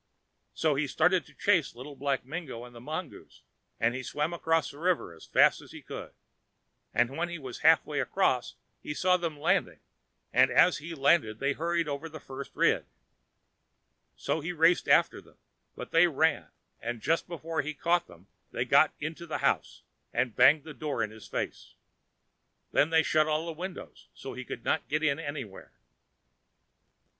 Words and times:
So 0.55 0.73
he 0.73 0.87
started 0.87 1.27
to 1.27 1.33
chase 1.35 1.75
Little 1.75 1.95
Black 1.95 2.25
Mingo 2.25 2.65
and 2.65 2.73
the 2.75 2.81
mongoose, 2.81 3.43
and 3.79 3.93
he 3.93 4.01
swam 4.01 4.33
across 4.33 4.71
the 4.71 4.79
river 4.79 5.13
as 5.13 5.27
fast 5.27 5.61
as 5.61 5.69
ever 5.69 5.75
he 5.77 5.81
could, 5.83 6.11
and 6.91 7.15
when 7.15 7.29
he 7.29 7.37
was 7.37 7.59
half 7.59 7.85
way 7.85 7.99
across 7.99 8.55
he 8.81 8.95
saw 8.95 9.15
them 9.15 9.37
landing, 9.37 9.79
and 10.33 10.49
as 10.49 10.79
he 10.79 10.95
landed 10.95 11.37
they 11.37 11.53
hurried 11.53 11.87
over 11.87 12.09
the 12.09 12.19
first 12.19 12.49
ridge. 12.55 12.87
So 14.15 14.39
he 14.39 14.51
raced 14.53 14.87
after 14.87 15.21
them, 15.21 15.37
but 15.75 15.91
they 15.91 16.07
ran, 16.07 16.47
and 16.81 16.99
just 16.99 17.27
before 17.27 17.61
he 17.61 17.75
caught 17.75 18.07
them 18.07 18.25
they 18.51 18.65
got 18.65 18.95
into 18.99 19.27
the 19.27 19.37
house, 19.37 19.83
and 20.11 20.35
banged 20.35 20.63
the 20.63 20.73
door 20.73 21.03
in 21.03 21.11
his 21.11 21.27
face. 21.27 21.75
Then 22.71 22.89
they 22.89 23.03
shut 23.03 23.27
all 23.27 23.45
the 23.45 23.51
windows, 23.53 24.07
so 24.15 24.33
he 24.33 24.45
could 24.45 24.65
not 24.65 24.87
get 24.89 25.03
in 25.03 25.19
anywhere. 25.19 25.73